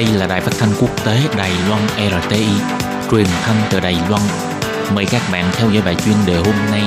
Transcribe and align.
Đây 0.00 0.08
là 0.14 0.26
đài 0.26 0.40
phát 0.40 0.52
thanh 0.58 0.70
quốc 0.80 1.04
tế 1.04 1.20
Đài 1.36 1.50
Loan 1.68 1.82
RTI, 1.96 2.46
truyền 3.10 3.26
thanh 3.42 3.56
từ 3.70 3.80
Đài 3.80 3.96
Loan. 4.08 4.22
Mời 4.94 5.06
các 5.10 5.22
bạn 5.32 5.44
theo 5.52 5.70
dõi 5.70 5.82
bài 5.82 5.96
chuyên 6.04 6.14
đề 6.26 6.36
hôm 6.36 6.54
nay. 6.70 6.82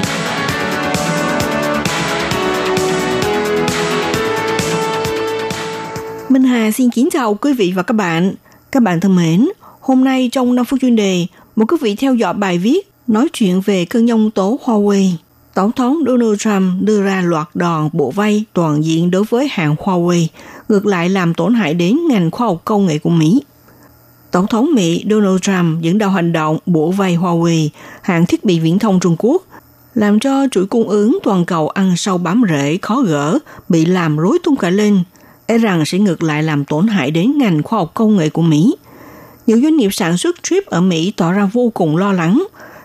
Minh 6.30 6.44
Hà 6.44 6.72
xin 6.72 6.90
kính 6.90 7.10
chào 7.12 7.34
quý 7.34 7.54
vị 7.54 7.74
và 7.76 7.84
các 7.84 7.94
bạn. 7.94 8.34
Các 8.72 8.84
bạn 8.84 9.00
thân 9.00 9.16
mến, 9.16 9.50
hôm 9.80 10.04
nay 10.04 10.30
trong 10.32 10.56
5 10.56 10.66
phút 10.66 10.80
chuyên 10.82 10.96
đề, 10.96 11.26
một 11.56 11.66
quý 11.72 11.78
vị 11.82 11.96
theo 11.96 12.16
dõi 12.16 12.34
bài 12.34 12.58
viết 12.58 12.92
nói 13.08 13.28
chuyện 13.34 13.62
về 13.62 13.86
cơn 13.86 14.06
nhông 14.06 14.32
tố 14.32 14.60
Huawei. 14.66 15.12
Tổng 15.54 15.72
thống 15.72 16.04
Donald 16.08 16.40
Trump 16.40 16.82
đưa 16.82 17.04
ra 17.04 17.22
loạt 17.22 17.48
đòn 17.54 17.90
bộ 17.94 18.12
vay 18.12 18.46
toàn 18.54 18.84
diện 18.86 19.12
đối 19.12 19.24
với 19.24 19.48
hãng 19.52 19.76
Huawei, 19.76 20.28
ngược 20.70 20.86
lại 20.86 21.10
làm 21.10 21.34
tổn 21.34 21.54
hại 21.54 21.74
đến 21.74 22.00
ngành 22.10 22.32
khoa 22.32 22.48
học 22.48 22.62
công 22.66 22.86
nghệ 22.86 22.98
của 22.98 23.10
Mỹ. 23.10 23.44
Tổng 24.32 24.48
thống 24.48 24.70
Mỹ 24.74 25.06
Donald 25.10 25.40
Trump 25.42 25.82
dẫn 25.82 25.98
đầu 25.98 26.10
hành 26.10 26.32
động 26.32 26.58
bổ 26.66 26.92
vay 26.92 27.18
Huawei, 27.18 27.70
hãng 28.02 28.26
thiết 28.26 28.44
bị 28.44 28.60
viễn 28.60 28.80
thông 28.80 29.00
Trung 29.00 29.16
Quốc, 29.20 29.44
làm 29.94 30.20
cho 30.20 30.48
chuỗi 30.52 30.66
cung 30.66 30.90
ứng 30.90 31.18
toàn 31.24 31.46
cầu 31.46 31.70
ăn 31.70 31.98
sâu 31.98 32.18
bám 32.18 32.44
rễ 32.50 32.78
khó 32.82 33.02
gỡ, 33.02 33.40
bị 33.70 33.86
làm 33.86 34.18
rối 34.18 34.38
tung 34.44 34.56
cả 34.56 34.70
lên, 34.70 35.04
e 35.46 35.58
rằng 35.58 35.86
sẽ 35.86 36.00
ngược 36.00 36.24
lại 36.24 36.44
làm 36.44 36.66
tổn 36.66 36.88
hại 36.88 37.12
đến 37.12 37.38
ngành 37.38 37.64
khoa 37.64 37.80
học 37.80 37.92
công 37.94 38.18
nghệ 38.18 38.30
của 38.30 38.42
Mỹ. 38.42 38.76
Nhiều 39.48 39.60
doanh 39.62 39.78
nghiệp 39.78 39.90
sản 39.94 40.18
xuất 40.18 40.44
chip 40.44 40.66
ở 40.66 40.82
Mỹ 40.82 41.14
tỏ 41.18 41.32
ra 41.32 41.50
vô 41.54 41.72
cùng 41.74 41.98
lo 41.98 42.14
lắng. 42.14 42.44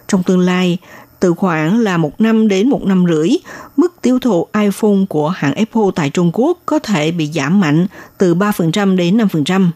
Trong 0.08 0.22
tương 0.22 0.40
lai, 0.40 0.78
từ 1.20 1.34
khoảng 1.34 1.80
là 1.80 1.96
một 1.96 2.20
năm 2.20 2.48
đến 2.48 2.68
một 2.68 2.84
năm 2.84 3.04
rưỡi, 3.08 3.28
mức 3.76 3.94
tiêu 4.02 4.18
thụ 4.18 4.46
iPhone 4.60 5.06
của 5.08 5.28
hãng 5.28 5.54
Apple 5.54 5.82
tại 5.94 6.10
Trung 6.10 6.30
Quốc 6.32 6.58
có 6.66 6.78
thể 6.78 7.10
bị 7.10 7.26
giảm 7.34 7.60
mạnh 7.60 7.86
từ 8.18 8.34
3% 8.34 8.96
đến 8.96 9.18
5%. 9.18 9.70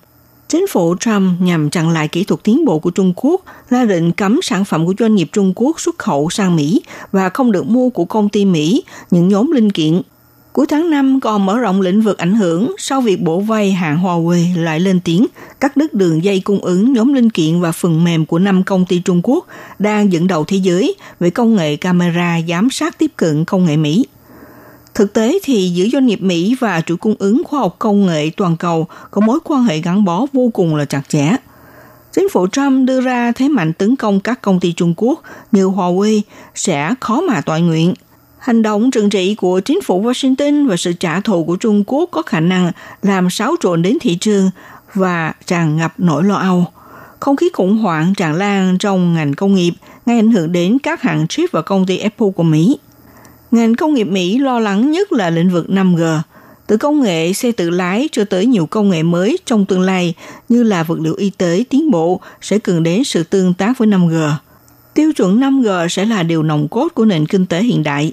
Chính 0.48 0.66
phủ 0.66 0.97
Trump 1.00 1.41
nhằm 1.41 1.70
chặn 1.70 1.91
lại 1.91 2.09
kỹ 2.09 2.24
thuật 2.24 2.42
tiến 2.42 2.64
bộ 2.64 2.78
của 2.78 2.91
Trung 2.91 3.12
Quốc, 3.16 3.41
ra 3.70 3.84
lệnh 3.84 4.12
cấm 4.12 4.42
sản 4.42 4.64
phẩm 4.64 4.86
của 4.86 4.94
doanh 4.98 5.14
nghiệp 5.14 5.28
Trung 5.33 5.53
Quốc 5.56 5.81
xuất 5.81 5.98
khẩu 5.98 6.31
sang 6.31 6.56
Mỹ 6.56 6.83
và 7.12 7.28
không 7.28 7.53
được 7.53 7.66
mua 7.66 7.91
của 7.91 8.05
công 8.05 8.28
ty 8.28 8.44
Mỹ 8.44 8.84
những 9.11 9.28
nhóm 9.28 9.50
linh 9.50 9.72
kiện 9.72 10.03
Cuối 10.53 10.67
tháng 10.67 10.91
5 10.91 11.20
còn 11.20 11.47
mở 11.47 11.58
rộng 11.58 11.81
lĩnh 11.81 12.00
vực 12.00 12.19
ảnh 12.19 12.34
hưởng, 12.34 12.75
sau 12.78 13.00
việc 13.00 13.22
bổ 13.22 13.41
vay 13.41 13.72
hãng 13.72 14.03
Huawei 14.03 14.62
lại 14.64 14.81
lên 14.81 15.00
tiếng, 15.05 15.27
cắt 15.61 15.77
đứt 15.77 15.94
đường 15.94 16.25
dây 16.25 16.41
cung 16.41 16.61
ứng 16.64 16.92
nhóm 16.92 17.12
linh 17.12 17.31
kiện 17.31 17.61
và 17.61 17.72
phần 17.72 18.05
mềm 18.05 18.27
của 18.27 18.39
năm 18.39 18.64
công 18.64 18.86
ty 18.86 18.98
Trung 18.98 19.20
Quốc 19.25 19.47
đang 19.78 20.12
dẫn 20.12 20.27
đầu 20.27 20.44
thế 20.44 20.56
giới 20.56 20.94
về 21.20 21.31
công 21.31 21.56
nghệ 21.56 21.77
camera 21.77 22.41
giám 22.48 22.70
sát 22.70 22.98
tiếp 22.98 23.11
cận 23.17 23.44
công 23.44 23.64
nghệ 23.64 23.77
Mỹ. 23.77 24.06
Thực 24.94 25.12
tế 25.12 25.39
thì 25.42 25.69
giữa 25.69 25.86
doanh 25.92 26.06
nghiệp 26.06 26.22
Mỹ 26.22 26.56
và 26.61 26.81
chủ 26.81 26.97
cung 26.97 27.14
ứng 27.19 27.42
khoa 27.44 27.61
học 27.61 27.77
công 27.78 28.06
nghệ 28.06 28.31
toàn 28.37 28.56
cầu 28.56 28.87
có 29.11 29.20
mối 29.20 29.39
quan 29.44 29.64
hệ 29.64 29.78
gắn 29.78 30.05
bó 30.05 30.27
vô 30.33 30.50
cùng 30.55 30.77
là 30.77 30.84
chặt 30.84 31.03
chẽ. 31.09 31.37
Chính 32.12 32.28
phủ 32.28 32.47
Trump 32.47 32.87
đưa 32.87 33.00
ra 33.00 33.33
thế 33.33 33.48
mạnh 33.48 33.72
tấn 33.72 33.97
công 33.97 34.20
các 34.20 34.42
công 34.42 34.61
ty 34.61 34.72
Trung 34.72 34.94
Quốc 34.97 35.22
như 35.53 35.66
Huawei 35.66 36.20
sẽ 36.55 36.94
khó 37.00 37.20
mà 37.20 37.41
tọa 37.41 37.59
nguyện– 37.59 37.94
Hành 38.42 38.62
động 38.62 38.90
trừng 38.90 39.10
trị 39.10 39.34
của 39.34 39.60
chính 39.60 39.80
phủ 39.82 40.02
Washington 40.02 40.68
và 40.68 40.76
sự 40.76 40.92
trả 40.92 41.20
thù 41.20 41.44
của 41.44 41.56
Trung 41.56 41.84
Quốc 41.86 42.08
có 42.12 42.22
khả 42.22 42.40
năng 42.40 42.72
làm 43.02 43.30
xáo 43.30 43.54
trộn 43.60 43.82
đến 43.82 43.98
thị 44.00 44.16
trường 44.20 44.50
và 44.94 45.32
tràn 45.46 45.76
ngập 45.76 45.92
nỗi 45.98 46.24
lo 46.24 46.34
âu. 46.34 46.66
Không 47.20 47.36
khí 47.36 47.48
khủng 47.52 47.78
hoảng 47.78 48.14
tràn 48.14 48.34
lan 48.34 48.78
trong 48.78 49.14
ngành 49.14 49.34
công 49.34 49.54
nghiệp 49.54 49.72
gây 50.06 50.16
ảnh 50.16 50.30
hưởng 50.30 50.52
đến 50.52 50.78
các 50.78 51.02
hãng 51.02 51.28
chip 51.28 51.52
và 51.52 51.62
công 51.62 51.86
ty 51.86 51.98
Apple 51.98 52.28
của 52.36 52.42
Mỹ. 52.42 52.78
Ngành 53.50 53.74
công 53.74 53.94
nghiệp 53.94 54.04
Mỹ 54.04 54.38
lo 54.38 54.58
lắng 54.58 54.90
nhất 54.90 55.12
là 55.12 55.30
lĩnh 55.30 55.50
vực 55.50 55.66
5G, 55.68 56.20
từ 56.66 56.76
công 56.76 57.00
nghệ 57.00 57.32
xe 57.32 57.52
tự 57.52 57.70
lái 57.70 58.08
cho 58.12 58.24
tới 58.24 58.46
nhiều 58.46 58.66
công 58.66 58.90
nghệ 58.90 59.02
mới 59.02 59.38
trong 59.44 59.66
tương 59.66 59.80
lai 59.80 60.14
như 60.48 60.62
là 60.62 60.82
vật 60.82 60.98
liệu 61.00 61.14
y 61.14 61.30
tế 61.30 61.64
tiến 61.70 61.90
bộ 61.90 62.20
sẽ 62.40 62.58
cần 62.58 62.82
đến 62.82 63.04
sự 63.04 63.22
tương 63.22 63.54
tác 63.54 63.78
với 63.78 63.88
5G. 63.88 64.30
Tiêu 64.94 65.12
chuẩn 65.12 65.40
5G 65.40 65.88
sẽ 65.88 66.04
là 66.04 66.22
điều 66.22 66.42
nòng 66.42 66.68
cốt 66.68 66.88
của 66.94 67.04
nền 67.04 67.26
kinh 67.26 67.47
tế 67.47 67.62
hiện 67.62 67.82
đại. 67.82 68.12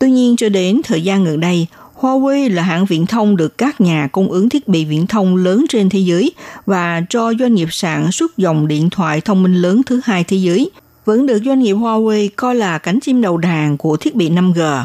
Tuy 0.00 0.10
nhiên, 0.10 0.36
cho 0.36 0.48
đến 0.48 0.80
thời 0.84 1.02
gian 1.02 1.24
gần 1.24 1.40
đây, 1.40 1.66
Huawei 1.96 2.54
là 2.54 2.62
hãng 2.62 2.84
viễn 2.84 3.06
thông 3.06 3.36
được 3.36 3.58
các 3.58 3.80
nhà 3.80 4.08
cung 4.12 4.30
ứng 4.30 4.48
thiết 4.48 4.68
bị 4.68 4.84
viễn 4.84 5.06
thông 5.06 5.36
lớn 5.36 5.64
trên 5.68 5.88
thế 5.90 5.98
giới 5.98 6.32
và 6.66 7.02
cho 7.10 7.32
doanh 7.38 7.54
nghiệp 7.54 7.68
sản 7.70 8.12
xuất 8.12 8.36
dòng 8.36 8.68
điện 8.68 8.90
thoại 8.90 9.20
thông 9.20 9.42
minh 9.42 9.54
lớn 9.54 9.82
thứ 9.86 10.00
hai 10.04 10.24
thế 10.24 10.36
giới, 10.36 10.70
vẫn 11.04 11.26
được 11.26 11.38
doanh 11.44 11.60
nghiệp 11.60 11.74
Huawei 11.74 12.28
coi 12.36 12.54
là 12.54 12.78
cánh 12.78 13.00
chim 13.00 13.20
đầu 13.20 13.36
đàn 13.36 13.76
của 13.76 13.96
thiết 13.96 14.14
bị 14.14 14.30
5G. 14.30 14.84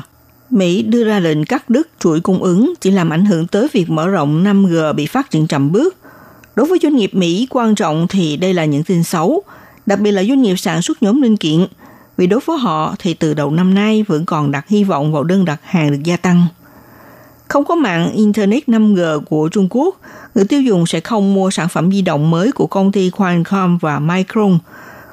Mỹ 0.49 0.81
đưa 0.81 1.03
ra 1.03 1.19
lệnh 1.19 1.45
cắt 1.45 1.69
đứt 1.69 1.89
chuỗi 1.99 2.19
cung 2.19 2.43
ứng 2.43 2.73
chỉ 2.81 2.91
làm 2.91 3.09
ảnh 3.09 3.25
hưởng 3.25 3.47
tới 3.47 3.67
việc 3.73 3.89
mở 3.89 4.07
rộng 4.07 4.43
5G 4.43 4.93
bị 4.93 5.05
phát 5.05 5.31
triển 5.31 5.47
chậm 5.47 5.71
bước. 5.71 5.95
Đối 6.55 6.65
với 6.65 6.79
doanh 6.83 6.95
nghiệp 6.95 7.13
Mỹ, 7.13 7.47
quan 7.49 7.75
trọng 7.75 8.07
thì 8.07 8.37
đây 8.37 8.53
là 8.53 8.65
những 8.65 8.83
tin 8.83 9.03
xấu, 9.03 9.43
đặc 9.85 9.99
biệt 9.99 10.11
là 10.11 10.23
doanh 10.23 10.41
nghiệp 10.41 10.55
sản 10.55 10.81
xuất 10.81 11.03
nhóm 11.03 11.21
linh 11.21 11.37
kiện– 11.37 11.67
vì 12.17 12.27
đối 12.27 12.39
với 12.39 12.57
họ 12.57 12.95
thì 12.99 13.13
từ 13.13 13.33
đầu 13.33 13.51
năm 13.51 13.73
nay 13.73 14.03
vẫn 14.07 14.25
còn 14.25 14.51
đặt 14.51 14.67
hy 14.67 14.83
vọng 14.83 15.11
vào 15.11 15.23
đơn 15.23 15.45
đặt 15.45 15.59
hàng 15.63 15.91
được 15.91 16.03
gia 16.03 16.17
tăng. 16.17 16.47
Không 17.47 17.65
có 17.65 17.75
mạng 17.75 18.11
Internet 18.11 18.69
5G 18.69 19.21
của 19.21 19.49
Trung 19.49 19.67
Quốc, 19.69 19.95
người 20.35 20.45
tiêu 20.45 20.61
dùng 20.61 20.85
sẽ 20.85 20.99
không 20.99 21.33
mua 21.33 21.51
sản 21.51 21.67
phẩm 21.69 21.91
di 21.91 22.01
động 22.01 22.31
mới 22.31 22.51
của 22.51 22.67
công 22.67 22.91
ty 22.91 23.09
Qualcomm 23.09 23.77
và 23.77 23.99
Micron, 23.99 24.59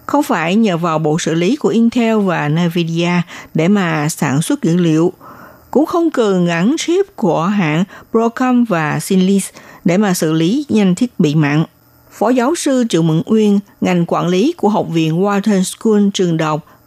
không 0.06 0.22
phải 0.22 0.56
nhờ 0.56 0.76
vào 0.76 0.98
bộ 0.98 1.18
xử 1.18 1.34
lý 1.34 1.56
của 1.56 1.68
Intel 1.68 2.18
và 2.18 2.48
Nvidia 2.48 3.12
để 3.54 3.68
mà 3.68 4.08
sản 4.08 4.42
xuất 4.42 4.62
dữ 4.62 4.76
liệu, 4.76 5.12
cũng 5.70 5.86
không 5.86 6.10
cần 6.10 6.46
gắn 6.46 6.76
chip 6.78 7.16
của 7.16 7.44
hãng 7.44 7.84
Broadcom 8.12 8.64
và 8.64 9.00
Synlis 9.00 9.48
để 9.84 9.96
mà 9.96 10.14
xử 10.14 10.32
lý 10.32 10.66
nhanh 10.68 10.94
thiết 10.94 11.20
bị 11.20 11.34
mạng. 11.34 11.64
Phó 12.10 12.28
giáo 12.28 12.54
sư 12.54 12.84
Triệu 12.88 13.02
Mẫn 13.02 13.22
Uyên, 13.26 13.60
ngành 13.80 14.04
quản 14.06 14.28
lý 14.28 14.54
của 14.56 14.68
Học 14.68 14.86
viện 14.90 15.22
Wharton 15.22 15.62
School 15.62 16.02
trường 16.14 16.36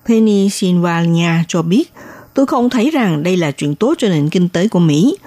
Penny 0.05 0.43
Pennsylvania 0.43 1.43
cho 1.47 1.61
biết, 1.61 1.93
tôi 2.33 2.45
không 2.45 2.69
thấy 2.69 2.89
rằng 2.91 3.23
đây 3.23 3.37
là 3.37 3.51
chuyện 3.51 3.75
tốt 3.75 3.93
cho 3.97 4.07
nền 4.07 4.29
kinh 4.29 4.49
tế 4.49 4.67
của 4.67 4.79
Mỹ. 4.79 5.17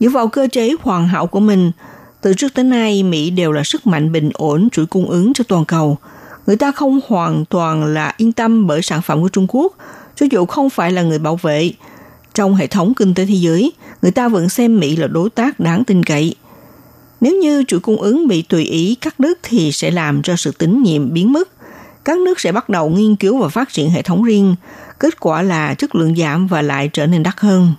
Dựa 0.00 0.08
vào 0.08 0.28
cơ 0.28 0.48
chế 0.52 0.74
hoàn 0.82 1.08
hảo 1.08 1.26
của 1.26 1.40
mình, 1.40 1.72
từ 2.20 2.34
trước 2.34 2.54
tới 2.54 2.64
nay 2.64 3.02
Mỹ 3.02 3.30
đều 3.30 3.52
là 3.52 3.62
sức 3.64 3.86
mạnh 3.86 4.12
bình 4.12 4.30
ổn 4.34 4.68
chuỗi 4.72 4.86
cung 4.86 5.10
ứng 5.10 5.32
cho 5.32 5.44
toàn 5.48 5.64
cầu. 5.64 5.98
Người 6.46 6.56
ta 6.56 6.72
không 6.72 7.00
hoàn 7.08 7.44
toàn 7.44 7.84
là 7.84 8.14
yên 8.16 8.32
tâm 8.32 8.66
bởi 8.66 8.82
sản 8.82 9.02
phẩm 9.02 9.22
của 9.22 9.28
Trung 9.28 9.46
Quốc, 9.48 9.72
cho 10.16 10.26
dù 10.30 10.46
không 10.46 10.70
phải 10.70 10.92
là 10.92 11.02
người 11.02 11.18
bảo 11.18 11.36
vệ. 11.36 11.72
Trong 12.34 12.54
hệ 12.54 12.66
thống 12.66 12.94
kinh 12.94 13.14
tế 13.14 13.26
thế 13.26 13.34
giới, 13.34 13.72
người 14.02 14.12
ta 14.12 14.28
vẫn 14.28 14.48
xem 14.48 14.80
Mỹ 14.80 14.96
là 14.96 15.06
đối 15.06 15.30
tác 15.30 15.60
đáng 15.60 15.84
tin 15.84 16.04
cậy. 16.04 16.34
Nếu 17.20 17.36
như 17.36 17.64
chuỗi 17.68 17.80
cung 17.80 17.96
ứng 17.96 18.28
bị 18.28 18.42
tùy 18.42 18.64
ý 18.64 18.94
cắt 18.94 19.20
đứt 19.20 19.38
thì 19.42 19.72
sẽ 19.72 19.90
làm 19.90 20.22
cho 20.22 20.36
sự 20.36 20.52
tín 20.58 20.82
nhiệm 20.82 21.12
biến 21.12 21.32
mất 21.32 21.53
các 22.04 22.18
nước 22.18 22.40
sẽ 22.40 22.52
bắt 22.52 22.68
đầu 22.68 22.88
nghiên 22.88 23.16
cứu 23.16 23.38
và 23.38 23.48
phát 23.48 23.72
triển 23.72 23.90
hệ 23.90 24.02
thống 24.02 24.22
riêng. 24.22 24.56
Kết 25.00 25.20
quả 25.20 25.42
là 25.42 25.74
chất 25.74 25.94
lượng 25.94 26.16
giảm 26.16 26.46
và 26.46 26.62
lại 26.62 26.90
trở 26.92 27.06
nên 27.06 27.22
đắt 27.22 27.40
hơn. 27.40 27.72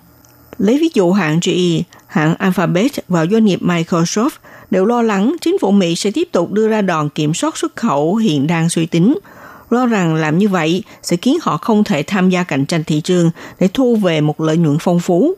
Lấy 0.58 0.78
ví 0.78 0.90
dụ 0.94 1.12
hãng 1.12 1.40
GE, 1.44 1.84
hãng 2.08 2.35
Alphabet 2.35 2.91
và 3.08 3.25
doanh 3.25 3.46
nghiệp 3.46 3.59
Microsoft 3.62 4.30
đều 4.72 4.85
lo 4.85 5.02
lắng 5.02 5.35
chính 5.41 5.59
phủ 5.59 5.72
Mỹ 5.72 5.96
sẽ 5.96 6.12
tiếp 6.12 6.28
tục 6.31 6.52
đưa 6.52 6.68
ra 6.68 6.81
đòn 6.81 7.09
kiểm 7.09 7.34
soát 7.34 7.58
xuất 7.58 7.75
khẩu 7.75 8.16
hiện 8.16 8.47
đang 8.47 8.69
suy 8.69 8.85
tính. 8.85 9.19
Lo 9.69 9.85
rằng 9.85 10.16
làm 10.16 10.38
như 10.38 10.50
vậy 10.50 10.84
sẽ 11.03 11.18
khiến 11.18 11.38
họ 11.41 11.58
không 11.58 11.84
thể 11.84 12.03
tham 12.03 12.30
gia 12.30 12.44
cạnh 12.44 12.66
tranh 12.66 12.84
thị 12.84 13.02
trường 13.02 13.31
để 13.59 13.68
thu 13.74 13.96
về 13.96 14.22
một 14.22 14.41
lợi 14.41 14.58
nhuận 14.58 14.78
phong 14.80 15.00
phú. 15.00 15.34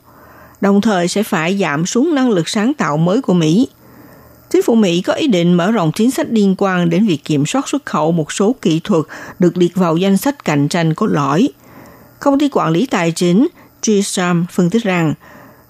Đồng 0.60 0.80
thời 0.80 1.08
sẽ 1.08 1.22
phải 1.22 1.58
giảm 1.58 1.86
xuống 1.86 2.14
năng 2.14 2.30
lực 2.30 2.48
sáng 2.48 2.74
tạo 2.74 2.96
mới 2.96 3.22
của 3.22 3.34
Mỹ– 3.34 3.68
Chính 4.50 4.62
phủ 4.62 4.74
Mỹ 4.74 5.00
có 5.00 5.12
ý 5.12 5.26
định 5.26 5.54
mở 5.54 5.70
rộng 5.70 5.92
chính 5.94 6.10
sách 6.10 6.26
liên 6.30 6.54
quan 6.58 6.90
đến 6.90 7.06
việc 7.06 7.24
kiểm 7.24 7.46
soát 7.46 7.68
xuất 7.68 7.86
khẩu 7.86 8.12
một 8.12 8.32
số 8.32 8.54
kỹ 8.62 8.80
thuật 8.84 9.04
được 9.38 9.56
liệt 9.56 9.74
vào 9.74 9.96
danh 9.96 10.16
sách 10.16 10.44
cạnh 10.44 10.68
tranh 10.68 10.94
có 10.94 11.06
lõi. 11.10 11.48
Công 12.20 12.38
ty 12.38 12.48
quản 12.52 12.72
lý 12.72 12.86
tài 12.86 13.12
chính 13.12 13.48
GSAM 13.86 14.46
phân 14.52 14.70
tích 14.70 14.82
rằng 14.82 15.14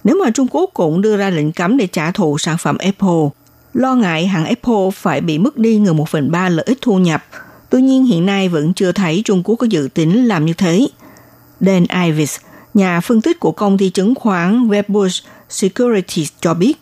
nếu 0.03 0.15
mà 0.23 0.31
Trung 0.31 0.47
Quốc 0.51 0.69
cũng 0.73 1.01
đưa 1.01 1.17
ra 1.17 1.29
lệnh 1.29 1.51
cấm 1.51 1.77
để 1.77 1.87
trả 1.87 2.11
thù 2.11 2.37
sản 2.37 2.57
phẩm 2.57 2.77
Apple, 2.77 3.29
lo 3.73 3.95
ngại 3.95 4.27
hãng 4.27 4.45
Apple 4.45 4.89
phải 4.93 5.21
bị 5.21 5.37
mất 5.37 5.57
đi 5.57 5.79
gần 5.85 5.97
một 5.97 6.09
phần 6.09 6.31
ba 6.31 6.49
lợi 6.49 6.65
ích 6.67 6.77
thu 6.81 6.97
nhập. 6.97 7.23
Tuy 7.69 7.81
nhiên 7.81 8.05
hiện 8.05 8.25
nay 8.25 8.49
vẫn 8.49 8.73
chưa 8.73 8.91
thấy 8.91 9.21
Trung 9.25 9.43
Quốc 9.43 9.55
có 9.55 9.67
dự 9.69 9.89
tính 9.93 10.27
làm 10.27 10.45
như 10.45 10.53
thế. 10.53 10.87
Dan 11.59 11.85
Ives, 12.05 12.37
nhà 12.73 13.01
phân 13.01 13.21
tích 13.21 13.39
của 13.39 13.51
công 13.51 13.77
ty 13.77 13.89
chứng 13.89 14.15
khoán 14.15 14.67
Wedbush 14.67 15.21
Securities 15.49 16.29
cho 16.41 16.53
biết, 16.53 16.73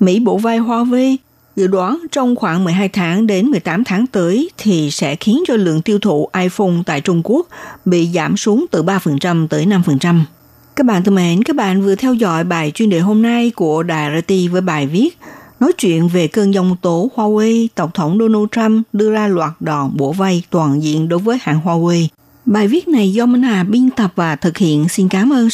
Mỹ 0.00 0.20
bổ 0.20 0.38
vai 0.38 0.60
Huawei 0.60 1.16
Dự 1.56 1.66
đoán 1.66 1.98
trong 2.12 2.36
khoảng 2.36 2.64
12 2.64 2.88
tháng 2.88 3.26
đến 3.26 3.46
18 3.46 3.84
tháng 3.84 4.06
tới 4.06 4.50
thì 4.58 4.90
sẽ 4.90 5.16
khiến 5.16 5.42
cho 5.46 5.56
lượng 5.56 5.82
tiêu 5.82 5.98
thụ 5.98 6.28
iPhone 6.40 6.74
tại 6.86 7.00
Trung 7.00 7.20
Quốc 7.24 7.48
bị 7.84 8.08
giảm 8.14 8.36
xuống 8.36 8.64
từ 8.70 8.82
3% 8.82 9.48
tới 9.48 9.66
5%. 9.66 10.20
Các 10.76 10.86
bạn 10.86 11.04
thân 11.04 11.14
mến, 11.14 11.42
các 11.42 11.56
bạn 11.56 11.82
vừa 11.82 11.94
theo 11.94 12.14
dõi 12.14 12.44
bài 12.44 12.70
chuyên 12.74 12.90
đề 12.90 13.00
hôm 13.00 13.22
nay 13.22 13.50
của 13.50 13.82
Đài 13.82 14.22
RT 14.22 14.32
với 14.52 14.60
bài 14.60 14.86
viết 14.86 15.18
nói 15.60 15.72
chuyện 15.72 16.08
về 16.08 16.26
cơn 16.28 16.54
dòng 16.54 16.76
tố 16.82 17.10
Huawei, 17.14 17.66
Tổng 17.74 17.90
thống 17.94 18.18
Donald 18.18 18.46
Trump 18.52 18.86
đưa 18.92 19.10
ra 19.10 19.28
loạt 19.28 19.52
đòn 19.60 19.90
bổ 19.96 20.12
vay 20.12 20.42
toàn 20.50 20.82
diện 20.82 21.08
đối 21.08 21.18
với 21.18 21.38
hãng 21.40 21.60
Huawei. 21.64 22.06
Bài 22.44 22.68
viết 22.68 22.88
này 22.88 23.12
do 23.12 23.26
Minh 23.26 23.42
Hà 23.42 23.64
biên 23.64 23.90
tập 23.90 24.12
và 24.16 24.36
thực 24.36 24.58
hiện. 24.58 24.88
Xin 24.88 25.08
cảm 25.08 25.32
ơn 25.32 25.42